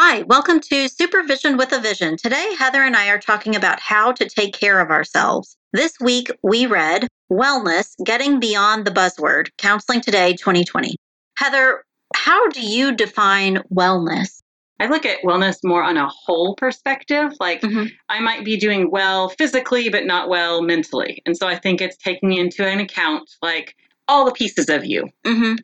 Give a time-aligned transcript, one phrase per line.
[0.00, 2.16] Hi, welcome to Supervision with a Vision.
[2.16, 5.56] Today, Heather and I are talking about how to take care of ourselves.
[5.72, 10.94] This week, we read Wellness Getting Beyond the Buzzword Counseling Today 2020.
[11.36, 11.82] Heather,
[12.14, 14.40] how do you define wellness?
[14.78, 17.32] I look at wellness more on a whole perspective.
[17.40, 17.90] Like Mhm.
[18.08, 21.20] I might be doing well physically, but not well mentally.
[21.26, 23.74] And so I think it's taking into an account like
[24.06, 25.08] all the pieces of you.
[25.26, 25.56] hmm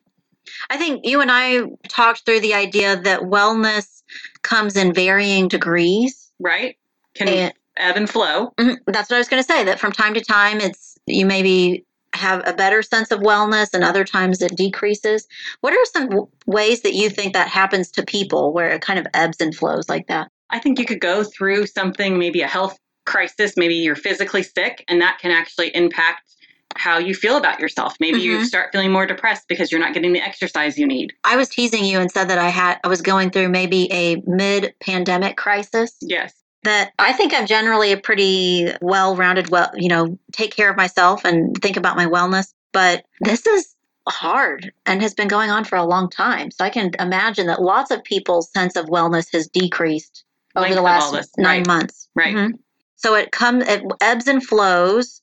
[0.69, 3.94] I think you and I talked through the idea that wellness
[4.43, 6.31] comes in varying degrees.
[6.39, 6.75] right?
[7.15, 8.53] Can And ebb and flow.
[8.57, 8.77] Mhm.
[8.87, 11.85] that's what I was going to say, that from time to time, it's you maybe
[12.13, 15.27] have a better sense of wellness and other times it decreases.
[15.61, 18.97] What are some w- ways that you think that happens to people where it kind
[18.99, 20.29] of ebbs and flows like that?
[20.49, 24.83] I think you could go through something, maybe a health crisis, maybe you're physically sick,
[24.87, 26.35] and that can actually impact
[26.75, 27.95] how you feel about yourself.
[27.99, 28.45] Maybe you Mhm.
[28.45, 31.13] start feeling more depressed because you're not getting the exercise you need.
[31.23, 34.21] I was teasing you and said that I had I was going through maybe a
[34.27, 35.95] mid-pandemic crisis.
[36.01, 36.33] Yes.
[36.63, 41.23] That I think I'm generally a pretty well-rounded, well, you know, take care of myself
[41.23, 42.53] and think about my wellness.
[42.71, 43.75] But this is
[44.07, 46.51] hard and has been going on for a long time.
[46.51, 50.23] So I can imagine that lots of people's sense of wellness has decreased
[50.55, 51.67] over Length the last this, nine right.
[51.67, 52.07] months.
[52.15, 52.35] Right.
[52.35, 52.59] Mhm.
[52.97, 55.21] So it comes, it ebbs and flows,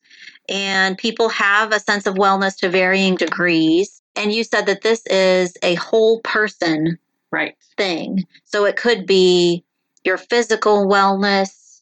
[0.48, 4.02] and people have a sense of wellness to varying degrees.
[4.16, 6.98] And you said that this is a whole person
[7.30, 7.56] Right.
[7.78, 8.24] thing.
[8.44, 9.64] So it could be
[10.04, 11.80] your physical wellness,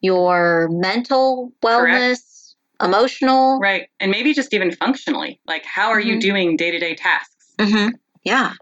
[0.00, 3.58] your mental wellness, emotional.
[3.60, 3.88] Right.
[3.98, 5.40] And maybe just even functionally.
[5.46, 6.20] Like, how are you Mhm.
[6.20, 7.46] doing day to day tasks?
[7.60, 7.88] hmm
[8.24, 8.52] Yeah.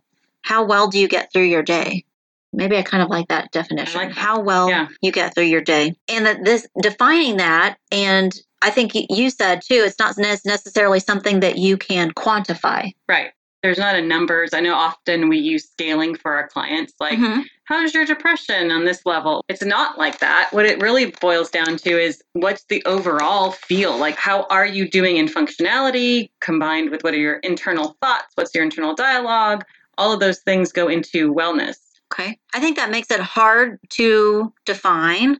[0.43, 2.05] How well do you get through your day?
[2.53, 4.01] Maybe I kind of like that definition.
[4.01, 4.19] Like that.
[4.19, 4.89] How well Yeah.
[5.03, 5.95] you get through your day.
[6.09, 11.41] And that this defining that and I think you said too, it's not necessarily something
[11.41, 12.92] that you can quantify.
[13.09, 13.31] Right.
[13.62, 14.55] There's not a numbers.
[14.55, 17.45] I know often we use scaling for our clients, like, Mhm.
[17.64, 19.45] how's your depression on this level?
[19.48, 20.53] It's not like that.
[20.53, 23.97] What it really boils down to is what's the overall feel?
[23.97, 28.29] Like, how are you doing in functionality combined with what are your internal thoughts?
[28.36, 29.64] What's your internal dialogue?
[29.98, 31.79] All of those things go into wellness.
[32.13, 32.39] Okay.
[32.55, 35.39] I think that makes it hard to define,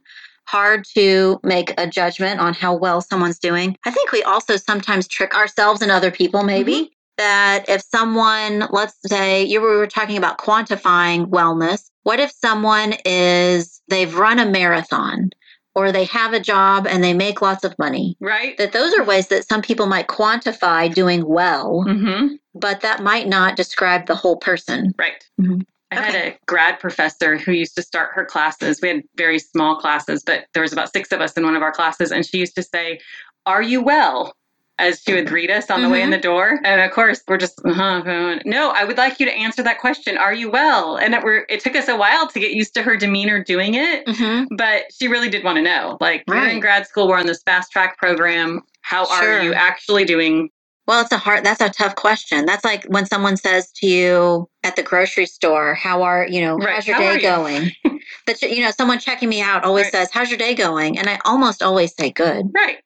[0.49, 3.77] hard to make a judgment on how well someone's doing.
[3.85, 6.91] I think we also sometimes trick ourselves and other people, maybe.
[7.17, 11.89] That if someone, let's say, you were talking about quantifying wellness.
[12.03, 15.29] What if someone is, they've run a marathon
[15.75, 18.15] or they have a job and they make lots of money?
[18.21, 18.57] Right?
[18.57, 22.35] That those are ways that some people might quantify doing well, Mm-hmm.
[22.55, 24.93] but that might not describe the whole person.
[24.97, 25.21] Right.
[25.39, 25.65] Mhm.
[25.91, 28.79] I had a grad professor who used to start her classes.
[28.81, 31.63] We had very small classes, but there was about six of us in one of
[31.63, 32.99] our classes, and she used to say,
[33.45, 34.33] "Are you well?"
[34.77, 37.35] As she would greet us on the way in the door, and of course we're
[37.37, 38.69] just, uh-huh, no.
[38.69, 40.17] I would like you to answer that question.
[40.17, 40.95] Are you well?
[40.95, 43.73] And it, were, it took us a while to get used to her demeanor doing
[43.73, 44.55] it, Mm-hmm.
[44.55, 45.97] but she really did want to know.
[45.99, 48.61] Like we're in grad school, we're on this fast track program.
[48.79, 49.39] How Sure.
[49.39, 50.49] are you actually doing?
[50.89, 52.47] Well, it's a hard, that's a tough question.
[52.47, 56.57] That's like when someone says to you at the grocery store, how are, you know,
[56.57, 57.21] Right, how's your how day you?
[57.21, 57.71] going?
[58.25, 59.91] but, you know, someone checking me out always Right.
[59.91, 60.97] says, how's your day going?
[60.97, 62.79] And I almost always say good, Right,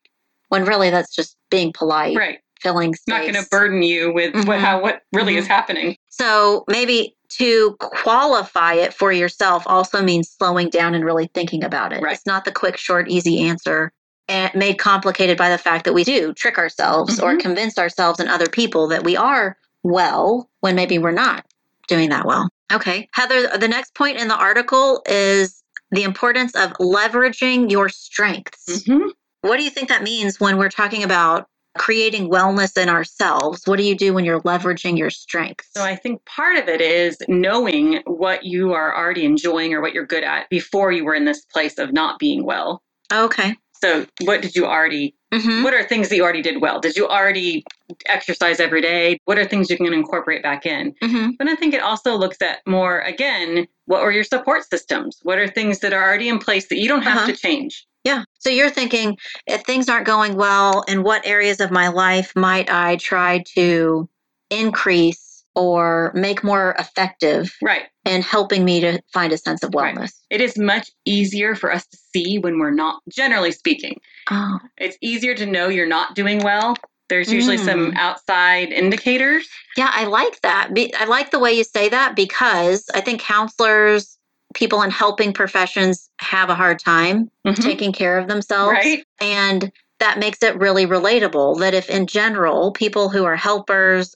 [0.49, 2.39] when really that's just being polite, right.
[2.59, 3.07] filling space.
[3.07, 4.59] Not going to burden you with what, Mhm.
[4.59, 5.95] how what really is happening.
[6.09, 11.93] So maybe to qualify it for yourself also means slowing down and really thinking about
[11.93, 12.01] it.
[12.03, 12.15] Right.
[12.15, 13.93] It's not the quick, short, easy answer.
[14.29, 17.39] And made complicated by the fact that we do trick ourselves or Mhm.
[17.41, 21.45] convince ourselves and other people that we are well when maybe we're not
[21.89, 22.47] doing that well.
[22.71, 23.09] Okay.
[23.13, 28.85] Heather, the next point in the article is the importance of leveraging your strengths.
[28.85, 29.07] hmm
[29.41, 31.47] What do you think that means when we're talking about
[31.77, 33.67] creating wellness in ourselves?
[33.67, 35.67] What do you do when you're leveraging your strengths?
[35.75, 39.91] So I think part of it is knowing what you are already enjoying or what
[39.93, 42.81] you're good at before you were in this place of not being well.
[43.11, 43.57] okay.
[43.83, 46.79] So what did you already hmm what are things that you already did well?
[46.79, 47.63] Did you already
[48.05, 49.17] exercise every day?
[49.25, 50.93] What are things you can incorporate back in?
[51.03, 55.19] hmm But I think it also looks at more again, what are your support systems?
[55.23, 57.27] What are things that are already in place that you don't have Uh-huh.
[57.31, 57.85] to change?
[58.05, 58.23] Yeah.
[58.39, 62.69] So you're thinking if things aren't going well, in what areas of my life might
[62.69, 64.09] I try to
[64.49, 65.22] increase
[65.55, 67.83] or make more effective Right.
[68.05, 69.95] and helping me to find a sense of Right.
[69.95, 70.11] wellness?
[70.29, 73.99] It is much easier for us to see when we're not generally speaking.
[74.31, 76.75] Oh, It's easier to know you're not doing well.
[77.09, 77.97] There's usually some Mm.
[77.97, 79.47] outside indicators.
[79.77, 79.91] yeah.
[79.93, 80.69] I like that.
[80.99, 84.17] I like the way you say that because I think counselors,
[84.53, 87.55] people in helping professions have a hard time Mhm.
[87.63, 88.71] taking care of themselves.
[88.71, 89.03] Right?
[89.19, 94.15] And that makes it really relatable that if, in general, people who are helpers,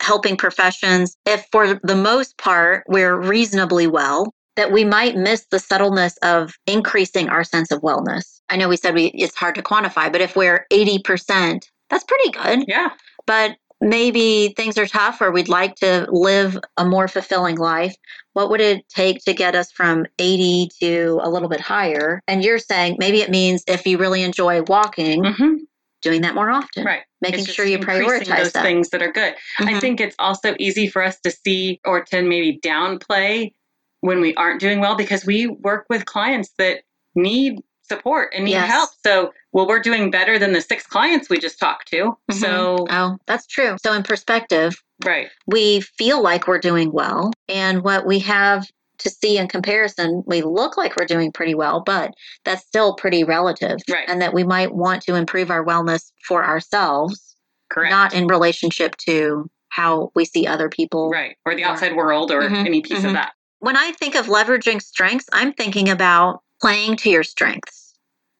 [0.00, 5.58] helping professions, if for the most part we're reasonably well, that we might miss the
[5.58, 8.40] subtleness of increasing our sense of wellness.
[8.48, 12.30] I know we said we, it's hard to quantify, but if we're 80%, that's pretty
[12.30, 12.64] good.
[12.66, 12.90] Yeah.
[13.26, 17.94] But maybe things are tough or we'd like to live a more fulfilling life.
[18.32, 22.20] What would it take to get us from 80 to a little bit higher?
[22.26, 25.54] And you're saying maybe it means if you really enjoy walking, hmm
[26.02, 26.84] doing that more often.
[26.84, 27.02] Right.
[27.20, 28.62] Making sure you prioritize those that.
[28.62, 29.34] things that are good.
[29.58, 29.80] I Mhm.
[29.80, 33.52] think it's also easy for us to see or to maybe downplay
[34.00, 36.82] when we aren't doing well because we work with clients that
[37.14, 38.68] need support and need Yes.
[38.70, 38.90] help.
[39.04, 42.16] So, well, we're doing better than the six clients we just talked to.
[42.30, 42.34] Mhm.
[42.34, 43.76] So, Oh, that's true.
[43.82, 45.30] So, in perspective, right.
[45.46, 47.32] we feel like we're doing well.
[47.48, 48.66] And what we have
[48.98, 52.12] to see in comparison, we look like we're doing pretty well, but
[52.44, 53.78] that's still pretty relative.
[53.90, 54.08] Right.
[54.08, 57.36] And that we might want to improve our wellness for ourselves,
[57.70, 57.90] Correct.
[57.90, 61.10] not in relationship to how we see other people.
[61.10, 61.36] right.
[61.44, 63.06] Or the outside world or Mhm, any piece mhm.
[63.08, 63.32] of that.
[63.60, 67.94] When I think of leveraging strengths, I'm thinking about playing to your strengths.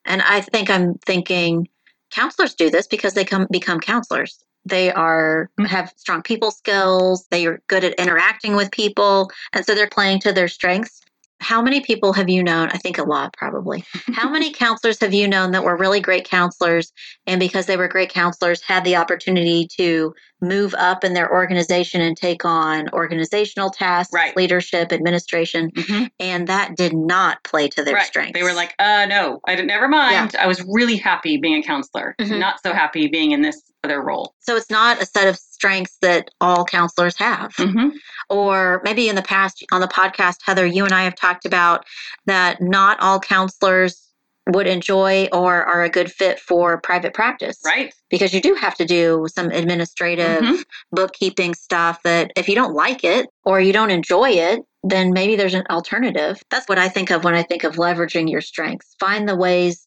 [0.04, 1.68] And I think I'm thinking
[2.10, 4.42] counselors do this because they come become counselors.
[4.64, 5.66] They are Mhm.
[5.66, 10.20] have strong people skills, they are good at interacting with people, and so they're playing
[10.20, 11.00] to their strengths.
[11.40, 12.68] How many people have you known?
[12.72, 13.84] I think a lot probably.
[14.12, 16.92] How many counselors have you known that were really great counselors
[17.28, 22.00] and because they were great counselors had the opportunity to move up in their organization
[22.00, 24.36] and take on organizational tasks, Right.
[24.36, 26.10] leadership, administration, Mhm.
[26.20, 28.06] and that did not play to their right.
[28.06, 28.38] strengths.
[28.38, 30.36] They were like, uh, no, I didn't, never mind.
[30.38, 32.38] I was really happy being a counselor, Mhm.
[32.38, 34.34] not so happy being in this other role.
[34.40, 37.54] so it's not a set of strengths that all counselors have.
[37.56, 37.88] hmm
[38.28, 41.84] Or maybe in the past on the podcast, Heather, you and I have talked about
[42.26, 44.07] that not all counselors
[44.48, 47.58] would enjoy or are a good fit for private practice.
[47.64, 47.94] Right.
[48.10, 50.64] Because you do have to do some administrative Mhm.
[50.92, 55.36] bookkeeping stuff that if you don't like it or you don't enjoy it, then maybe
[55.36, 56.40] there's an alternative.
[56.50, 58.96] That's what I think of when I think of leveraging your strengths.
[58.98, 59.84] Find the ways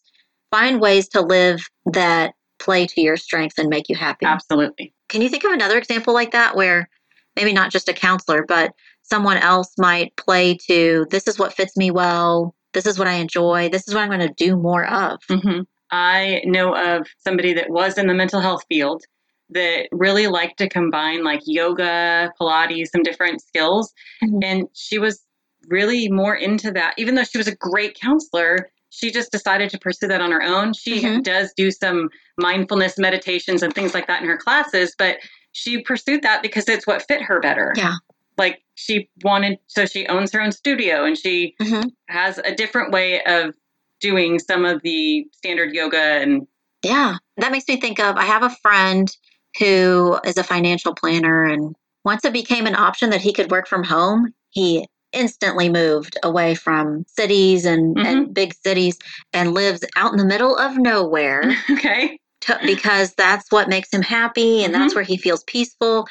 [0.52, 4.26] find ways to live that play to your strengths and make you happy.
[4.26, 4.94] Absolutely.
[5.08, 6.90] Can you think of another example like that where
[7.38, 11.78] maybe not just a counselor, but someone else might play to this is what fits
[11.78, 14.86] me well, this is what I enjoy, this is what I'm going to do more
[14.88, 15.20] of?
[15.30, 15.62] hmm
[15.94, 19.04] I know of somebody that was in the mental health field
[19.50, 23.92] that really liked to combine like yoga, Pilates, some different skills.
[24.24, 24.40] Mhm.
[24.42, 25.26] And she was
[25.68, 26.94] really more into that.
[26.98, 30.42] Even though she was a great counselor, she just decided to pursue that on her
[30.42, 30.74] own.
[30.74, 31.24] She Mhm.
[31.24, 35.18] does do some mindfulness meditations and things like that in her classes, but
[35.52, 37.74] she pursued that because it's what fit her better.
[37.76, 37.96] Yeah.
[38.38, 42.92] Like she wanted, so she owns her own studio and she hmm has a different
[42.92, 43.56] way of
[44.02, 46.46] doing some of the standard yoga and
[46.84, 47.16] Yeah.
[47.38, 49.10] That makes me think of I have a friend
[49.60, 51.76] who is a financial planner, and
[52.06, 56.56] once it became an option that he could work from home, he instantly moved away
[56.56, 58.98] from cities and, and big cities
[59.34, 61.54] and lives out in the middle of nowhere.
[61.70, 66.08] okay to, because that's what makes him happy and that's where he feels peaceful.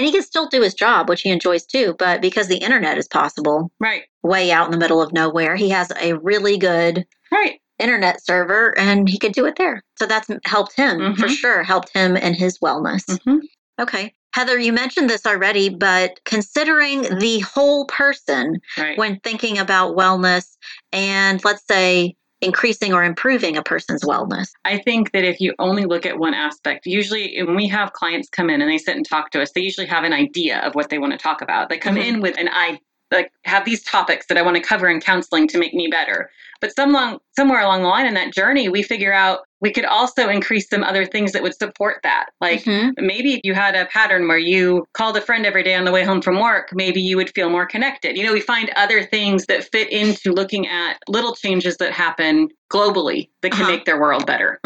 [0.00, 1.94] And he can still do his job, which he enjoys too.
[1.98, 5.68] But because the internet is possible, right way out in the middle of nowhere, he
[5.68, 9.82] has a really good right internet server and he could do it there.
[9.98, 11.36] So that's helped him for Mhm.
[11.36, 13.20] sure, helped him in his wellness.
[13.24, 13.40] hmm
[13.78, 14.14] Okay.
[14.32, 20.56] Heather, you mentioned this already, but considering the whole person right when thinking about wellness
[20.94, 24.48] and let's say increasing or improving a person's wellness.
[24.64, 28.28] i think that if you only look at one aspect usually when we have clients
[28.28, 30.74] come in and they sit and talk to us they usually have an idea of
[30.74, 32.06] what they want to talk about they come Mhm.
[32.06, 32.78] in with an i
[33.10, 36.30] like have these topics that i want to cover in counseling to make me better
[36.60, 39.84] but some long, somewhere along the line in that journey we figure out we could
[39.84, 42.92] also increase some other things that would support that like Mhm.
[42.98, 45.92] maybe if you had a pattern where you called a friend every day on the
[45.92, 48.16] way home from work, maybe you would feel more connected.
[48.16, 52.48] You know, we find other things that fit into looking at little changes that happen
[52.72, 53.70] globally that can Uh-huh.
[53.72, 54.60] make their world better.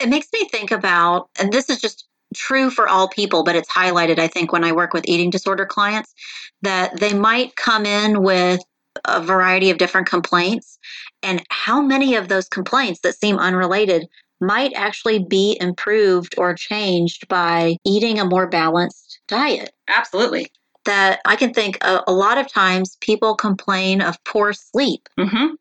[0.00, 3.70] it makes me think about, and this is just true for all people, but it's
[3.70, 6.14] highlighted, I think, when I work with eating disorder clients,
[6.62, 8.60] that they might come in with
[9.06, 10.78] a variety of different complaints.
[11.22, 14.06] And how many of those complaints that seem unrelated
[14.40, 19.72] might actually be improved or changed by eating a more balanced diet?
[19.88, 20.48] Absolutely.
[20.84, 25.54] That I can think a, a lot of times people complain of poor sleep hmm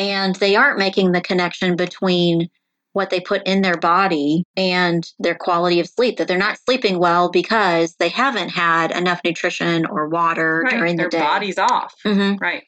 [0.00, 2.48] and they aren't making the connection between
[2.92, 6.98] what they put in their body and their quality of sleep that they're not sleeping
[6.98, 10.78] well because they haven't had enough nutrition or water Right.
[10.78, 11.94] during the Their day Their body's off.
[12.02, 12.64] hmm Right.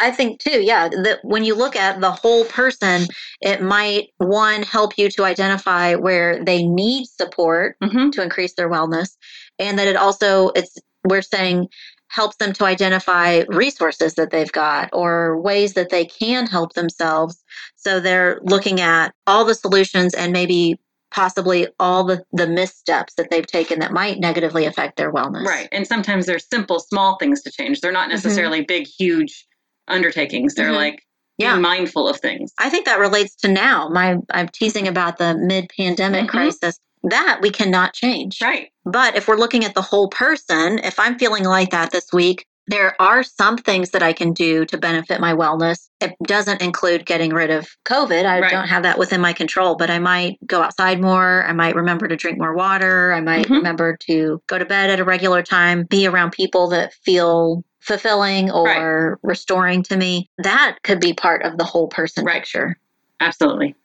[0.00, 3.06] i think too yeah that when you look at the whole person
[3.40, 8.68] it might one help you to identify where they need support hmm to increase their
[8.70, 9.16] wellness
[9.58, 10.76] and that it also it's
[11.08, 11.68] we're saying
[12.08, 17.42] helps them to identify resources that they've got or ways that they can help themselves.
[17.76, 20.78] So they're looking at all the solutions and maybe
[21.10, 25.44] possibly all the, the missteps that they've taken that might negatively affect their wellness.
[25.44, 25.68] Right.
[25.72, 27.80] And sometimes they're simple, small things to change.
[27.80, 28.12] They're not Mm-hmm.
[28.14, 29.46] necessarily big, huge
[29.88, 30.54] undertakings.
[30.54, 30.76] They're Mhm.
[30.76, 31.02] like
[31.38, 31.52] Yeah.
[31.52, 32.52] being mindful of things.
[32.58, 33.88] I think that relates to now.
[33.88, 36.28] My I'm teasing about the mid-pandemic Mhm.
[36.28, 36.78] crisis.
[37.04, 38.40] That we cannot change.
[38.42, 38.70] Right.
[38.84, 42.46] But if we're looking at the whole person, if I'm feeling like that this week,
[42.68, 45.88] there are some things that I can do to benefit my wellness.
[46.00, 48.24] It doesn't include getting rid of COVID.
[48.24, 48.50] I Right.
[48.50, 51.44] don't have that within my control, but I might go outside more.
[51.46, 53.12] I might remember to drink more water.
[53.12, 53.58] I might Mhm.
[53.58, 58.50] remember to go to bed at a regular time, be around people that feel fulfilling
[58.50, 60.28] or restoring to me.
[60.38, 62.34] That could be part of the whole person Right.
[62.42, 62.78] picture.
[63.20, 63.76] Absolutely.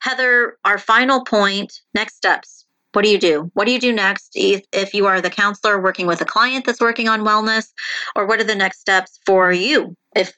[0.00, 2.66] Heather, our final point next steps.
[2.92, 3.50] What do you do?
[3.54, 6.64] What do you do next if, if you are the counselor working with a client
[6.64, 7.68] that's working on wellness?
[8.16, 9.94] Or what are the next steps for you?
[10.16, 10.32] If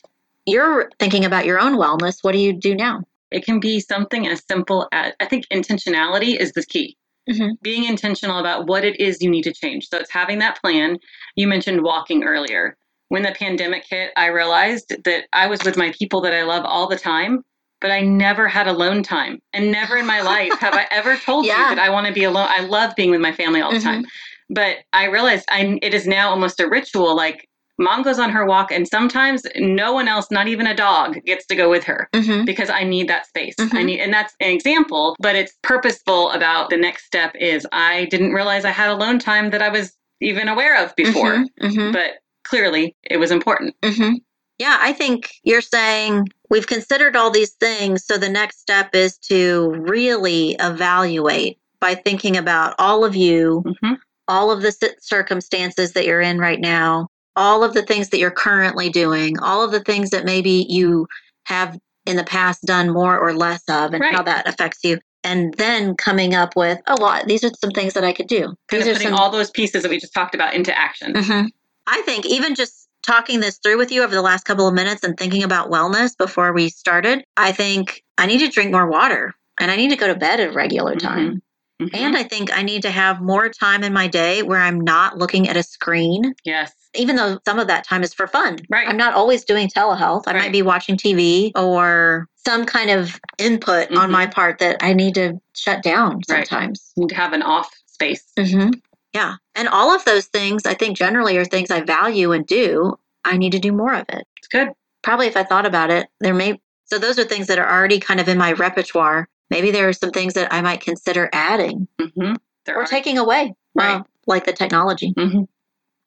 [0.44, 3.04] you're thinking about your own wellness, what do you do now?
[3.30, 6.98] It can be something as simple as I think intentionality is the key.
[7.30, 7.52] Mhm.
[7.62, 9.88] Being intentional about what it is you need to change.
[9.88, 10.98] So it's having that plan.
[11.36, 12.76] You mentioned walking earlier.
[13.08, 16.64] When the pandemic hit, I realized that I was with my people that I love
[16.64, 17.44] all the time,
[17.82, 19.40] but I never had alone time.
[19.52, 21.70] And never in my life have I ever told Yeah.
[21.70, 22.48] you that I want to be alone.
[22.48, 23.82] I love being with my family all the Mhm.
[23.82, 24.06] time.
[24.48, 27.14] But I realized I, it is now almost a ritual.
[27.14, 27.46] Like
[27.78, 31.46] mom goes on her walk, and sometimes no one else, not even a dog, gets
[31.46, 32.44] to go with her Mm-hmm.
[32.44, 33.54] because I need that space.
[33.58, 33.84] I Mhm.
[33.84, 38.32] need, and that's an example, but it's purposeful about the next step is I didn't
[38.32, 42.94] realize I had alone time that I was even aware of before, hmm but clearly
[43.04, 43.74] it was important.
[43.84, 44.14] hmm
[44.58, 48.04] Yeah, I think you're saying we've considered all these things.
[48.04, 53.94] So the next step is to really evaluate by thinking about all of you, hmm
[54.28, 58.30] all of the circumstances that you're in right now, all of the things that you're
[58.30, 61.08] currently doing, all of the things that maybe you
[61.46, 64.98] have in the past done more or less of, and how that affects you.
[65.24, 68.54] And then coming up with, oh, well, these are some things that I could do.
[68.70, 71.14] These are putting some all those pieces that we just talked about into action.
[71.14, 71.48] Mhm.
[71.88, 75.02] I think even just talking this through with you over the last couple of minutes
[75.04, 79.34] and thinking about wellness before we started, I think I need to drink more water
[79.60, 81.00] and I need to go to bed at a regular Mhm.
[81.00, 81.42] time.
[81.80, 81.90] Mhm.
[81.94, 85.18] And I think I need to have more time in my day where I'm not
[85.18, 88.58] looking at a screen, yes, even though some of that time is for fun.
[88.70, 88.86] Right.
[88.88, 90.24] I'm not always doing telehealth.
[90.26, 94.12] I might be watching TV or some kind of input on Mhm.
[94.12, 96.46] my part that I need to shut down Right.
[96.46, 96.92] sometimes.
[96.96, 98.24] need to have an off space.
[98.38, 98.70] hmm
[99.12, 99.36] Yeah.
[99.54, 102.98] And all of those things, I think generally are things I value and do.
[103.24, 104.26] I need to do more of it.
[104.38, 104.68] It's good.
[105.02, 107.98] Probably if I thought about it, there may, so those are things that are already
[108.00, 109.28] kind of in my repertoire.
[109.50, 112.34] Maybe there are some things that I might consider adding hmm
[112.68, 112.86] or are.
[112.86, 113.96] taking away, Right.
[113.96, 115.12] uh, like the technology.
[115.16, 115.46] Mhm.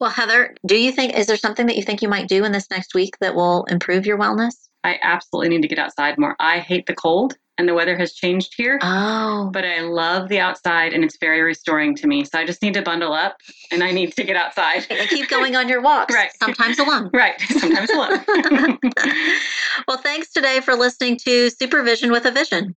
[0.00, 2.52] Well, Heather, do you think, is there something that you think you might do in
[2.52, 4.68] this next week that will improve your wellness?
[4.84, 6.36] I absolutely need to get outside more.
[6.38, 8.78] I hate the cold, and the weather has changed here.
[8.82, 12.24] Oh, but I love the outside and it's very restoring to me.
[12.24, 13.38] So I just need to bundle up
[13.70, 14.86] and I need to get outside.
[14.90, 16.30] and keep going on your walks, Right.
[16.38, 17.10] sometimes alone.
[17.16, 17.40] Right.
[17.40, 18.78] Sometimes alone.
[19.88, 22.74] well, thanks today for listening to Supervision with a Vision.